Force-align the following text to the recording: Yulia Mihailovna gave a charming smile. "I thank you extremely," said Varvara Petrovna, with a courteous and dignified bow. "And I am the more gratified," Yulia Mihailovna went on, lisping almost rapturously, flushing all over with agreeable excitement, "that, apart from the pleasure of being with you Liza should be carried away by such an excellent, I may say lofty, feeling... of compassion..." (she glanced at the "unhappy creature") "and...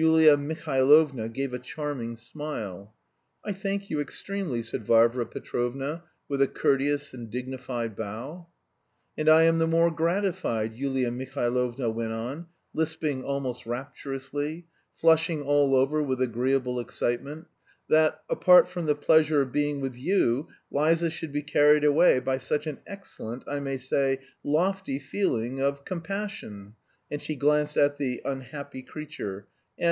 Yulia 0.00 0.36
Mihailovna 0.36 1.28
gave 1.28 1.52
a 1.52 1.58
charming 1.58 2.14
smile. 2.14 2.94
"I 3.44 3.52
thank 3.52 3.90
you 3.90 3.98
extremely," 4.00 4.62
said 4.62 4.86
Varvara 4.86 5.26
Petrovna, 5.26 6.04
with 6.28 6.40
a 6.40 6.46
courteous 6.46 7.12
and 7.12 7.28
dignified 7.32 7.96
bow. 7.96 8.46
"And 9.16 9.28
I 9.28 9.42
am 9.42 9.58
the 9.58 9.66
more 9.66 9.90
gratified," 9.90 10.76
Yulia 10.76 11.10
Mihailovna 11.10 11.90
went 11.90 12.12
on, 12.12 12.46
lisping 12.72 13.24
almost 13.24 13.66
rapturously, 13.66 14.66
flushing 14.94 15.42
all 15.42 15.74
over 15.74 16.00
with 16.00 16.22
agreeable 16.22 16.78
excitement, 16.78 17.48
"that, 17.88 18.22
apart 18.30 18.68
from 18.68 18.86
the 18.86 18.94
pleasure 18.94 19.40
of 19.42 19.50
being 19.50 19.80
with 19.80 19.96
you 19.96 20.46
Liza 20.70 21.10
should 21.10 21.32
be 21.32 21.42
carried 21.42 21.82
away 21.82 22.20
by 22.20 22.38
such 22.38 22.68
an 22.68 22.78
excellent, 22.86 23.42
I 23.48 23.58
may 23.58 23.78
say 23.78 24.20
lofty, 24.44 25.00
feeling... 25.00 25.60
of 25.60 25.84
compassion..." 25.84 26.76
(she 27.18 27.34
glanced 27.34 27.76
at 27.76 27.96
the 27.96 28.22
"unhappy 28.24 28.82
creature") 28.82 29.48
"and... 29.80 29.88